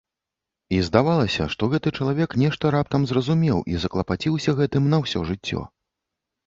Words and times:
І 0.77 0.79
здавалася, 0.87 1.45
што 1.55 1.69
гэты 1.75 1.93
чалавек 1.99 2.33
нешта 2.45 2.73
раптам 2.79 3.07
зразумеў 3.13 3.63
і 3.75 3.83
заклапаціўся 3.85 4.51
гэтым 4.63 4.93
на 4.97 5.07
ўсё 5.07 5.19
жыццё. 5.31 5.61